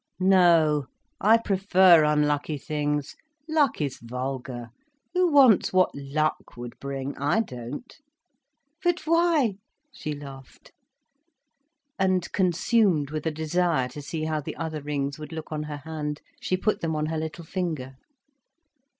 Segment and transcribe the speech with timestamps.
[0.19, 0.87] "No.
[1.19, 3.15] I prefer unlucky things.
[3.47, 4.69] Luck is vulgar.
[5.13, 7.15] Who wants what luck would bring?
[7.19, 7.95] I don't."
[8.83, 9.57] "But why?"
[9.93, 10.71] she laughed.
[11.99, 15.77] And, consumed with a desire to see how the other rings would look on her
[15.85, 17.93] hand, she put them on her little finger.